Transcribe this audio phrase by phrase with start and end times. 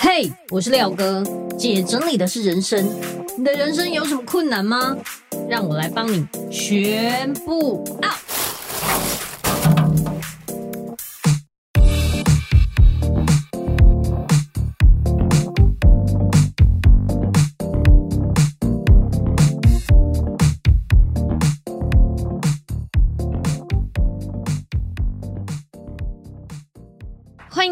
[0.00, 1.24] 嘿我是廖哥，
[1.58, 2.88] 姐整理的是人生。
[3.36, 4.96] 你的人生有什么困难吗？
[5.48, 8.27] 让我来帮你全部 out。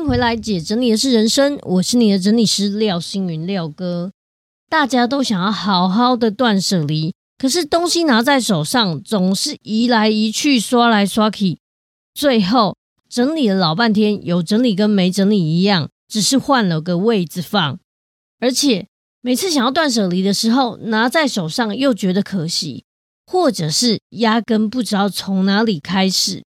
[0.07, 4.13] 回来，姐整理的是人生，我是你的整理师廖星云廖哥。
[4.69, 11.59] 大家都想要好好的断舍离，可是东西拿在手上总是移来移去，刷来刷去，
[12.15, 12.77] 最后
[13.09, 17.79] 整理了老半天，有整理跟没整理一样，只是换了个位置放。
[18.39, 18.87] 而且
[19.21, 22.85] 每次想要断舍离的时候，拿在手上又觉得可惜，
[23.27, 26.45] 或者是压根不知道从哪里开始。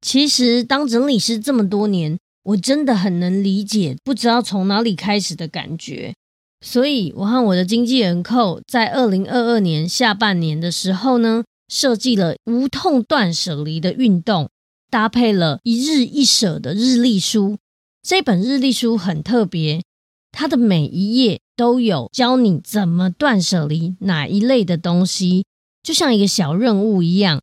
[0.00, 2.18] 其实当整理师这么多年。
[2.46, 6.14] 我真的很能理解不知道从哪里开始的感觉，
[6.60, 14.48] 所以我和我的经纪人寇在二零二二年下半年的时候呢，设计了无痛断舍离的运动，
[14.88, 17.56] 搭配了一日一舍的日历书。
[18.00, 19.82] 这本日历书很特别，
[20.30, 25.44] 它的每一页都有教你怎么断舍离哪一类的东西，
[25.82, 27.40] 就像一个小任务一样。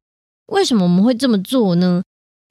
[0.47, 2.03] 为什么我们会这么做呢？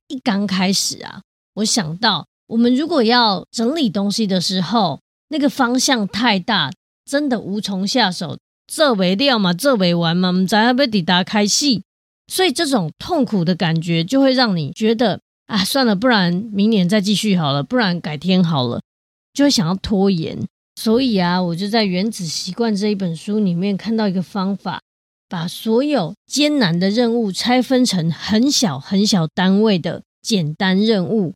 [0.08, 1.22] 一刚开始啊，
[1.54, 2.26] 我想到。
[2.52, 6.70] 我们如果要整理东西的时候，那个方向太大，
[7.06, 8.36] 真的无从下手。
[8.66, 11.82] 这为料嘛，这为完嘛，我们在那边抵达开戏，
[12.26, 18.82] 所以这种痛苦的感觉就会让你觉得啊，算了，不然明年再继续好了，不然改天好了，
[19.32, 20.38] 就会想要拖延。
[20.76, 24.82] 所以啊，我就在《原子习惯》这一本书里面看到一个方法，
[25.26, 31.32] 把所有艰难的任务拆分成很小很小单位的简单任务。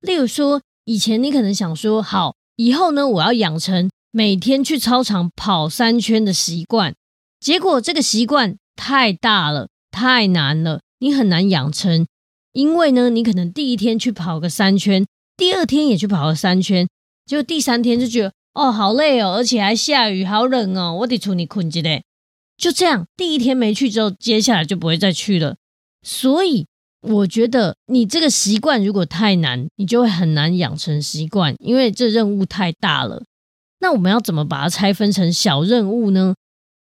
[0.00, 6.94] 例如说，以前你可能想说，好，以后呢，我要养成每天去操场跑三圈的习惯。
[7.40, 12.06] 结果这个习惯太大了，太难了，你很难养成。
[12.52, 15.04] 因为呢，你可能第一天去跑个三圈，
[15.36, 16.88] 第二天也去跑个三圈，
[17.26, 22.02] 结果第三天就觉得，哦，好累哦，而且还下雨，好冷哦，我得出你困觉。
[22.56, 25.56] 就这样，第一天没去之后，接下来就不会再去了。
[26.02, 26.66] 所以。
[27.08, 33.22] 我觉得你这个习惯如果太难，你就会很难养成习惯，因为这任务太大了。
[33.80, 36.34] 那我们要怎么把它拆分成小任务呢？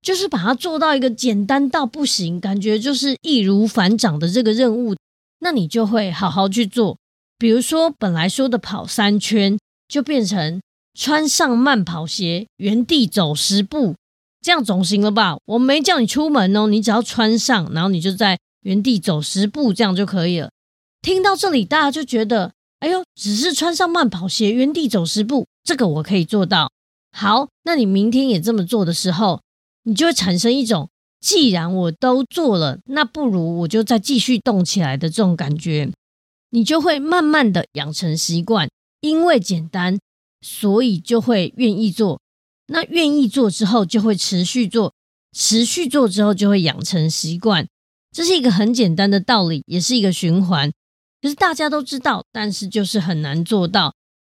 [0.03, 4.97] 就是把它做到一个简单到不行，感觉就是易如反掌的这个任务，
[5.41, 6.97] 那你就会好好去做。
[7.39, 9.57] 比如说，本来说的跑三圈，
[9.87, 10.61] 就变成
[10.99, 13.95] 穿上慢跑鞋，原地走十步，
[14.41, 15.37] 这样总行了吧？
[15.45, 18.37] 我没叫你出门哦，你只要穿上，然后你就在。
[18.63, 20.51] 原地走十步，这样就可以了。
[21.01, 26.71] 听到这里，大家就觉得，哎呦，只是穿上慢跑鞋，原地走十步，这个我可以做到。
[27.13, 29.41] 好，那你明天也这么做的时候，
[29.85, 35.91] 你就会产生一种，既然我都做了，那不如我就再继续动起来的这种感觉。
[36.51, 38.69] 你就会慢慢的养成习惯，
[39.01, 39.99] 因为简单，
[40.41, 42.21] 所以就会愿意做。
[42.69, 44.93] 那愿意做之后，就会持续做，
[45.33, 47.67] 持续做之后，就会养成习惯。
[48.13, 50.71] 这是一个很简单的道理，也是一个循环。
[51.21, 53.95] 可是大家都知道，但是就是很难做到。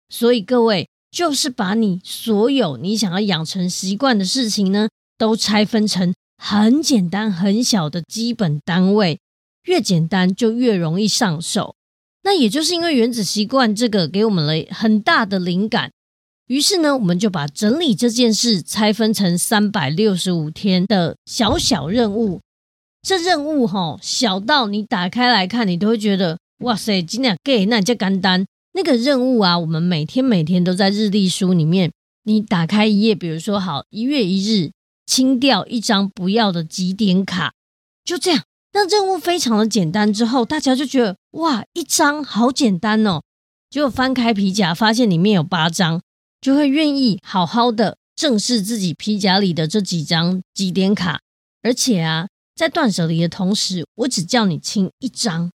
[0.09, 9.19] 所以各位，就是把你所有你想要养成习惯的事情呢，都拆分成很简单、很小的基本单位。
[9.65, 11.77] 越简单就越容易上手。
[12.25, 15.93] 那也就是因为原子习惯这个给我们了很大的灵感，
[16.49, 22.41] 于是呢，我们就把整理这件事拆分成三百六十五天的小小任务。
[23.03, 28.47] 这任务哈小到你打开来看，你都会觉得哇塞，今天给那叫干单。
[28.75, 31.91] 那个任务啊，我们每天每天都在日历书里面。
[32.25, 34.71] 你打开一页，比如说好一月一日，
[35.05, 37.53] 清 掉一张不要的集点卡，
[38.05, 38.45] 就这样。
[38.73, 43.23] 那任务非常的简单之后，大家就觉得哇，一张好简单哦。
[43.69, 46.01] 结果翻开皮夹，发现里面有八张，
[46.41, 51.21] 就会愿意好好的正视自己皮夹里的这几张集点卡，
[51.63, 52.29] 而且啊。
[52.63, 55.51] 在断舍离的同时，我只叫你清一张，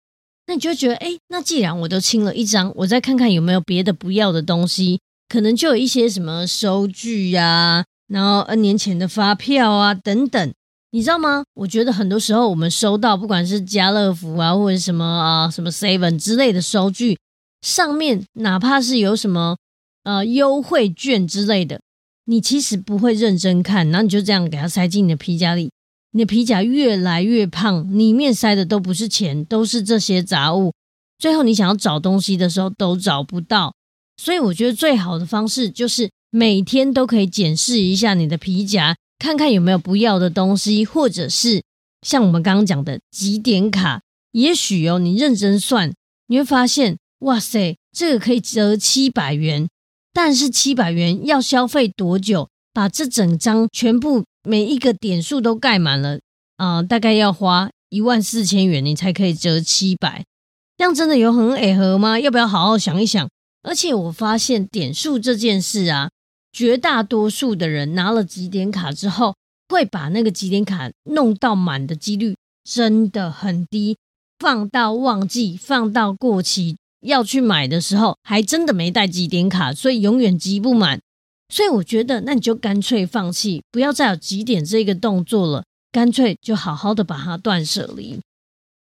[0.47, 10.53] 那你就会觉得，哎，那既然我都清了一张，我再看看有没有别的不要的东西，可能就有一些什么收据呀、然后 N 年前的发票啊等等，
[10.91, 11.44] 你知道吗？
[11.55, 17.19] 我觉得很多时候我们收到不管是家乐福啊，或者什么啊什么 Seven 之类的收据，
[17.61, 19.57] 上面哪怕是有什么
[20.05, 21.81] 呃优惠券之类的，
[22.23, 25.69] 你其实不会认真看，然后你就这样给它塞进你的皮夹里。
[26.13, 30.71] 你的皮夹越来越胖，里面塞的都不是钱，都是这些杂物。
[31.19, 33.74] 最后你想要找东西的时候都找不到。
[34.18, 41.63] 所以我觉得最好的方式就是每天都可以检视一下你的皮夹，看看有没有不要的东西，或者是
[42.01, 44.01] 像我们刚刚讲的几点卡，
[44.31, 45.92] 也许哦，你认真算，
[46.27, 49.68] 你会发现，哇塞，这个可以折七百元，
[50.13, 52.50] 但是七百元要消费多久？
[52.75, 56.19] 把这整张全部每一个点数都盖满了
[56.57, 60.23] 啊、大概要花一万四千元，你才可以折七百。
[60.77, 62.19] 这样真的有很违和吗？
[62.19, 63.29] 要不要好好想一想？
[63.63, 66.09] 而且我发现点数这件事啊，
[66.51, 69.35] 绝大多数的人拿了集点卡之后，
[69.69, 73.97] 会把那个集点卡弄到满的几率真的很低。
[74.39, 80.99] 放到忘记，放到过期要去买的时候，还真的没带集点卡，所以永远集不满。
[81.53, 88.19] 所以我觉得，那你就干脆放弃，不要再有集点这个动作了，干脆就好好的把它断舍离。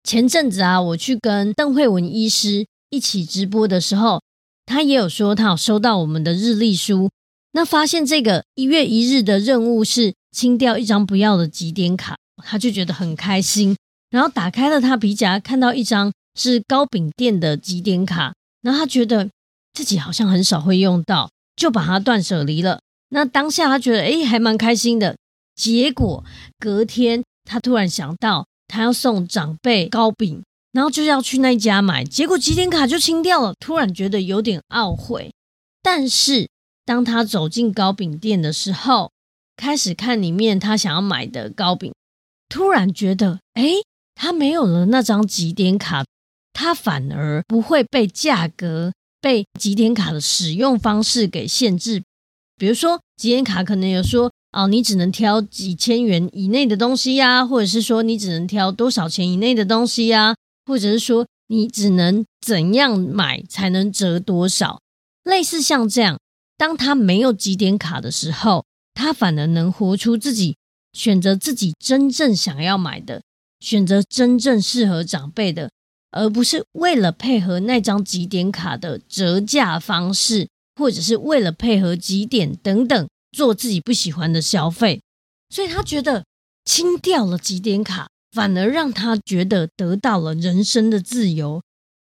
[0.02, 4.22] 前阵子啊，我去跟邓慧文医师一起直播的时候，
[4.64, 7.10] 他也有说他有收到我们的日历书，
[7.52, 13.76] 那发现这个一月一日的任务是清掉一张不要的集点卡，他就觉得很开心，
[14.08, 18.32] 然后打开了他皮夹，看到一张是糕饼店的几点卡，
[18.62, 19.28] 然后他觉得
[19.74, 22.80] 自己好像很少会用到，就把它断舍离了。
[23.08, 25.16] 那当下他觉得诶，还蛮开心的，
[25.54, 26.24] 结果
[26.58, 28.46] 隔天他突然想到。
[28.68, 30.42] 他要送长辈糕饼，
[30.72, 33.54] 然后就要去那家买，结果集点卡就清掉了。
[33.60, 35.32] 突然觉得有点懊悔。
[35.84, 36.48] 但是
[36.84, 39.12] 当他走进糕饼店的时候，
[39.56, 41.94] 开始看里面他想要买的糕饼，
[42.48, 43.74] 突然觉得，哎，
[44.16, 46.04] 他没有了那张集点卡，
[46.52, 48.92] 他反而不会被价格、
[49.26, 52.04] 被集点卡的使用方式给限制。
[52.56, 54.30] 比如说，集点卡可能有说。
[54.52, 60.34] 哦，你只能挑几千元以内的东西呀，或者是说你只能挑多少钱以内的东西呀，
[60.64, 64.80] 或者是说你只能怎样买才能折多少？
[65.24, 66.18] 类似像这样，
[66.56, 68.64] 当他没有集点卡的时候，
[68.94, 70.56] 他反而能活出自己，
[70.92, 73.20] 选择自己真正想要买的，
[73.60, 75.70] 选择真正适合长辈的，
[76.16, 83.06] 而不是为了配合那张集点卡的折价方式，或者是为了配合集点等等。
[83.32, 85.02] 做自己不喜欢的消费，
[85.50, 86.24] 所以他觉得
[86.64, 91.60] 清掉了集点卡，反而让他觉得得到了人生的自由。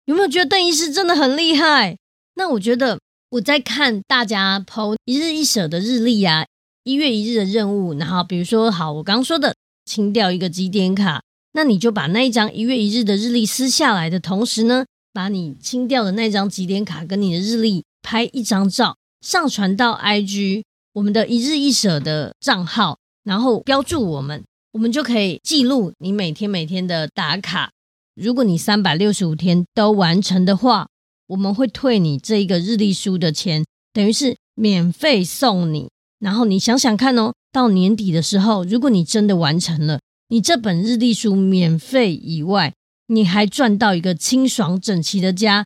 [0.04, 1.96] 有没有觉得邓医师真的很厉害？
[2.34, 2.98] 那我觉得
[3.30, 6.44] 我在看大家 PO 一日一舍的日历啊，
[6.82, 9.54] 一月一日的任务，然后比如说好，我刚说的
[9.86, 11.22] 清掉一个集点卡，
[11.54, 20.64] 那你就把那一张一月一日的日历撕下来的同时呢，把你清掉的那张集点卡跟你的日历拍一张照，上传到 IG。
[20.94, 27.70] 我们的一日一舍的账号，然后标注我们，我们就可以记录你每天每天的打卡。
[28.14, 30.86] 如果你三百六十五天都完成的话，
[31.26, 35.88] 我们会退你这一个日历书的钱，等于是免费送你。
[36.20, 39.98] 然后你想想看哦，到年底的时候，如果你真的完成了，
[40.28, 42.72] 你这本日历书免费以外，
[43.08, 45.64] 你还赚到一个清爽整齐的家。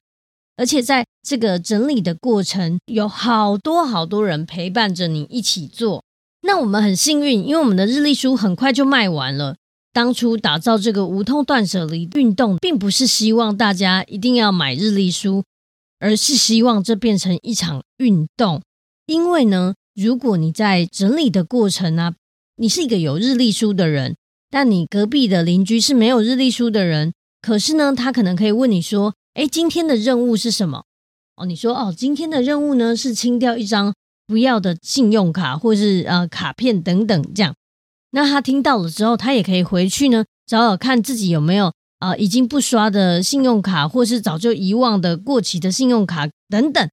[0.56, 6.02] 而且在这个整理的过程，有好多好多人陪伴着你一起做。
[6.42, 9.56] 那我们很幸运，因为我们的日历书很快就卖完了。
[9.92, 15.44] 当初打造这个无痛断舍离运动，并不是希望大家一定要买日历书，
[16.00, 18.60] 而是希望这变成一场运动。
[19.06, 22.14] 因为呢，如果你在整理的过程、啊，
[22.56, 24.16] 你是一个有日历书的人，
[24.50, 27.12] 但你隔壁的邻居是没有日历书的人，
[27.42, 29.14] 可是呢，他可能可以问你说。
[29.34, 30.82] 哎，今天的任务是什么？
[31.36, 33.94] 哦，你说哦，今天的任务呢是清掉一张
[34.26, 37.54] 不要的信用卡，或是呃卡片等等这样。
[38.10, 46.90] 那他听到了之后，他也可以回去呢找找看自己有没有啊、已经不刷的信用卡，或是早就遗忘的过期的信用卡等等。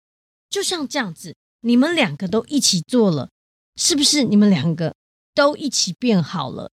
[0.48, 3.30] 就像这样子，你们两个都一起做了，
[3.76, 4.24] 是不是？
[4.24, 4.94] 你们两个
[5.34, 6.70] 都一起变好了？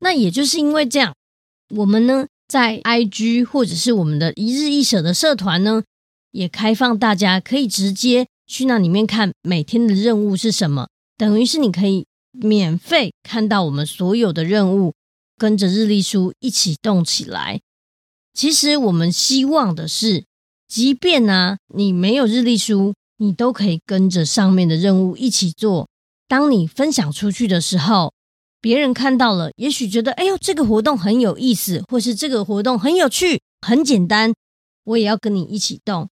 [0.00, 1.14] 那也就是因为这样，
[1.76, 2.26] 我们呢。
[2.50, 5.84] 在 IG 或者是我们的一日一舍的社团呢，
[6.32, 14.94] 也开放大家可以直接去那里面看每天的任务是什么，等于是你可以免费看到我们所有的任务，
[15.38, 17.60] 跟着日历书一起动起来。
[18.34, 20.24] 其实我们希望的是，
[20.66, 25.88] 即便呢、你没有日历书，你都可以跟着上面的任务一起做。
[26.26, 28.12] 当你分享出去的时候。
[28.60, 34.32] 别人看到了，也许觉得，哎呦，这个活动很有意思，或是这个活动很有趣、很简单，
[34.84, 36.08] 我也要跟你一起动。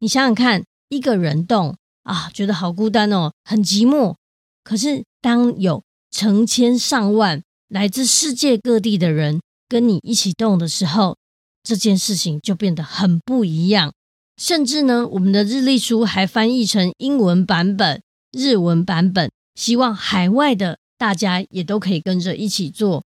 [0.00, 4.16] 你想想看，一个人动啊，觉得好孤单哦，很寂寞。
[4.64, 11.16] 可是，当有成千上万来自世界各地的人跟你一起动的时候，
[11.62, 13.92] 这件事情就变得很不一样。
[14.36, 23.02] 甚至呢，我们的日历书还翻译成英文版本，日文版本，希望海外的大家也都可以跟着一起做。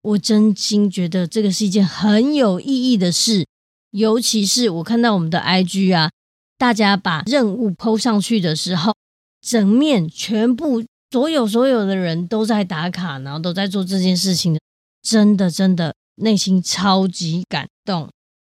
[0.00, 3.46] 我真心觉得这个是一件很有意义的事，
[3.90, 6.10] 尤其是我看到我们的 IG 啊，
[6.56, 8.94] 大家把任务 PO 上去的时候，
[9.42, 14.58] 整面全部所有所有的人都在打卡，然后都在做这件事情，
[15.02, 18.08] 真的真的内心超级感动。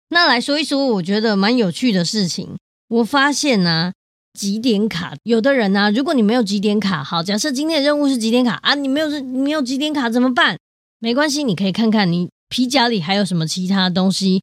[0.09, 3.93] 那来说一说，我觉得蛮有趣的事情，我发现呢、
[4.39, 10.57] 几点卡，有的人呢、如果你没有几点卡，好，假设今天的任务是几点卡啊，你没有你没有几点卡怎么办？
[10.99, 14.41] 没关系，你可以看看你皮夹里还有什么其他东西，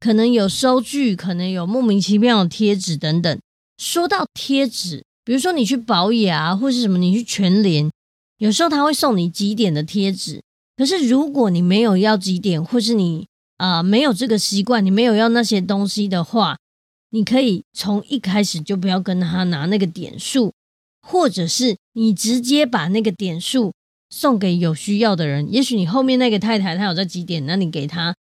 [0.00, 3.38] 可能有收据，可能有莫名其妙的贴纸等等。
[3.76, 7.90] 说到贴纸，比如说你去宝雅或是什么，你去全联，
[8.38, 10.40] 有时候他会送你几点的贴纸。
[10.78, 13.26] 可是如果你没有要几点，或是你
[13.58, 16.56] 啊、没有这个习惯，你没有要那些东西的话，
[17.14, 20.52] 你可以从一开始就不要跟他拿那个点数，
[21.00, 23.72] 或者是你直接把那个点数。
[24.10, 28.14] 送给有需要的人，也许你后面那个太太她有在集点，那你给她，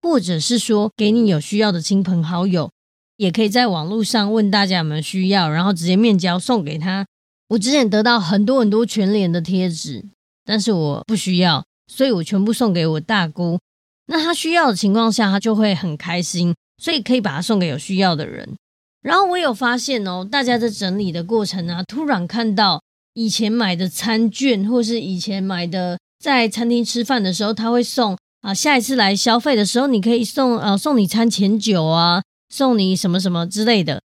[0.00, 2.70] 或者是说给你有需要的亲朋好友，
[3.16, 7.04] 也可以在网络上问大家有没有需要，然后直接面交送给他。
[7.48, 10.04] 我之前得到很多很多全脸的贴纸，
[10.44, 13.58] 但是我不需要，所以我全部送给我大姑。
[14.06, 18.56] 那他需要的情况下，他就会很开心，所以可以把它送给有需要的人。
[19.02, 22.80] 然后我有发现哦，大家在整理的过程啊，突然看到。
[23.14, 34.00] 以前买的餐券，或是以前买的，在餐厅吃饭的时候，他会送啊，下一次来消费的时候，你可以送呃、送你餐前酒啊，送你什么什么之类的。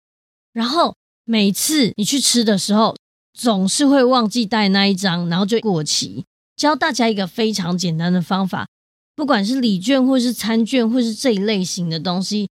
[0.53, 2.95] 然后每次你去吃的时候，
[3.33, 6.27] 总是会忘记带那一张，然后就过期。
[6.55, 8.69] 教大家一个非常简单的方法，
[9.17, 12.51] 不管是礼券或是餐券，或是这一类型的东西，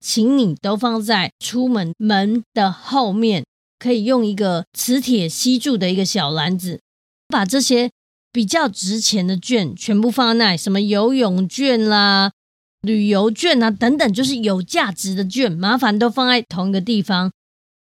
[0.00, 3.44] 请你都放在出门门的后面。
[3.78, 6.82] 可以用一个磁铁吸住的一个小篮子，
[7.28, 7.90] 把这些
[8.30, 12.30] 比较值钱的券全部放在那里，什么游泳券啦、
[12.82, 17.32] 旅游券啊等等，就是有价值的券，麻烦都放在同一个地方。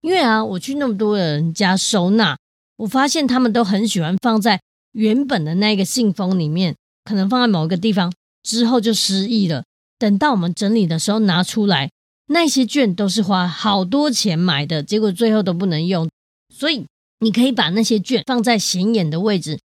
[0.01, 2.39] 因为啊，我去那么多人家收纳，
[2.77, 4.61] 我发现他们都很喜欢放在
[4.93, 8.13] 原本的那个信封里面，可能放在某一个地方
[8.45, 9.65] 之后就失忆了。
[9.99, 11.91] 等到我们整理的时候拿出来。
[12.31, 16.09] 那些券都是花好多钱买的，结果最后都不能用，
[16.55, 16.85] 所以
[17.21, 19.59] 你可以把那些券放在显眼的位置，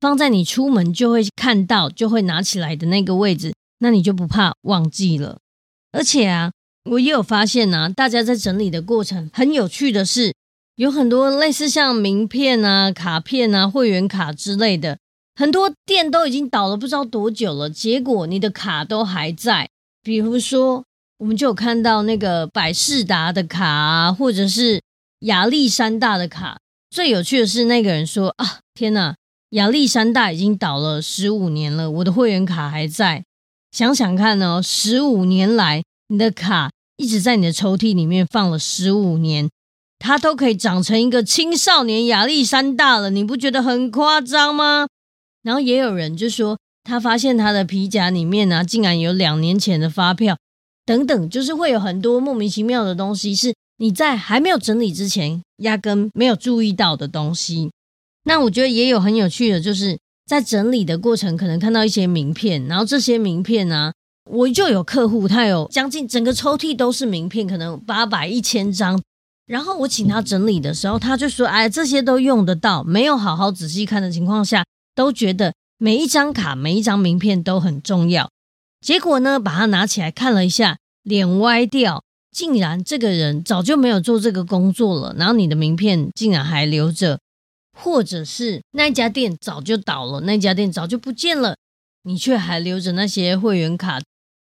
[0.00, 5.36] 放在你出门就会看到、就会拿起来的那个位置，那你就不怕忘记了。
[5.92, 6.50] 而且啊，
[6.90, 10.32] 我也有发现啊，大家在整理的过程很有趣的是，
[10.76, 14.96] 有很多类似像名片啊、卡片啊、会员卡之类的，
[15.34, 19.68] 很多店都已经倒了不知道多久了，结果你的卡都还在，
[20.02, 20.85] 比如说。
[21.18, 24.82] 我们就有看到那个百事达的卡，或者是
[25.20, 26.58] 亚历山大的卡。
[26.90, 29.14] 最有趣的是，那个人说：“啊，天哪，
[29.50, 33.24] 亚历山大已经倒了十五年了，我的会员卡还在。
[33.72, 39.48] 想想看哦，十五年来，你的卡一直在你的抽屉里面放了十五年，
[39.98, 44.86] 它都可以长成一个青少年亚历山大了，你不觉得很夸张吗？”
[45.42, 50.36] 然后也有人就说，他发现他的皮夹里面呢、竟然有两年前的发票。
[50.86, 57.70] 等等，就是会有很多莫名其妙的东西，是你在还没有整理之前，压根没有注意到的东西。
[58.24, 63.92] 那我觉得也有很有趣的，就是在整理的过程，可能看到一些名片，然后这些名片呢、啊，
[64.30, 69.00] 我就有客户，他有将近整个抽屉都是名片，可能八百、一千张。
[69.46, 74.64] 然后我请他整理的时候，他就说：“哎，这些都用得到。”没有好好仔细看的情况下，
[74.96, 78.28] 都觉得每一张卡、每一张名片都很重要。
[78.86, 85.12] 结果呢，把它拿起来看了一下，脸歪掉，竟然这个人早就没有做这个工作了。
[85.18, 87.18] 然后你的名片竟然还留着，
[87.76, 91.56] 或者是那家店早就倒了，那家店早就不见了，
[92.04, 94.00] 你却还留着那些会员卡。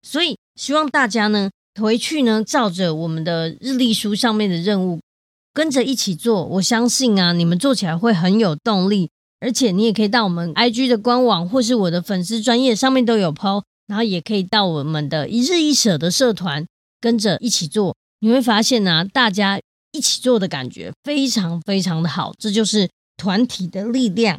[0.07, 5.01] 所以希望大家呢，回去呢，照着我们的日历书上面的任务，
[5.53, 6.45] 跟着一起做。
[6.47, 9.11] 我相信啊，你们做起来会很有动力，
[9.41, 13.65] 而且你也可以到我们 IG 的官网，或是我的粉丝专业上面都有 PO。
[13.91, 16.65] 然后也可以到我们的一日一舍的社团
[17.01, 24.39] 跟着一起做，你会发现呢、大家一起做的感觉非常非常的好，这就是团体的力量。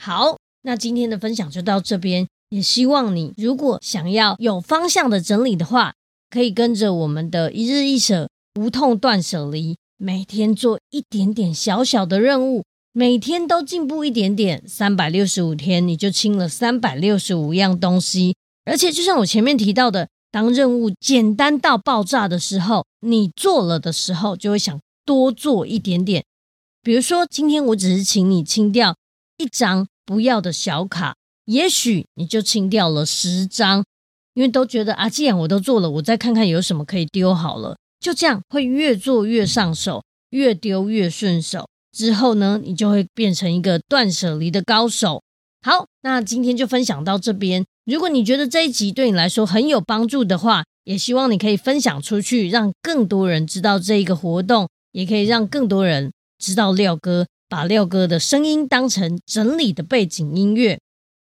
[0.00, 5.92] 好，那今天的分享就到这边，也希望你如果想要有方向的整理的话，
[6.30, 12.62] 可以跟着我们的一日一舍无痛断舍离，每天做一点点小小的任务，
[12.92, 18.36] 每天都进步一点点，三百六十五天你就清了三百六十五样东西。
[18.66, 26.24] 而且，就像我前面提到的，当任务简单到爆炸的时候，你做了的时候，就会想多做一点点。
[26.82, 28.96] 比如说，今天我只是请你清掉
[29.38, 33.84] 一张不要的小卡，也许你就清掉了十张，
[34.34, 37.76] 因为都觉得啊，既然我都做了，我再看看有什么可以丢好了。
[38.00, 41.68] 就这样，会越做越上手，越丢越顺手。
[41.96, 45.22] 之后呢，你就会变成一个断舍离的高手。
[45.66, 47.66] 好，那今天就分享到这边。
[47.86, 60.78] 如果你觉得这一集对你来说很有帮助的话，也希望你可以分享出去，让更多人知道这一个活动，也可以让更多人知道廖哥，把廖哥的声音当成整理的背景音乐。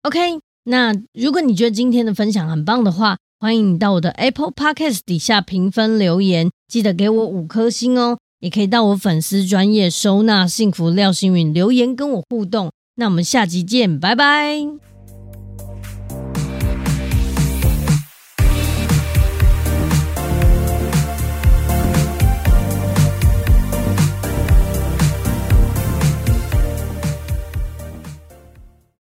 [0.01, 0.19] OK，
[0.65, 8.17] 那如果你觉得今天的分享很棒的话，欢迎你到我的 Apple Podcast 底下评分留言，记得给我五颗星哦。
[8.41, 12.69] 也可以到我粉丝专业收纳幸福廖星云留言跟我互动，
[13.00, 14.87] 那我们下集见，拜拜。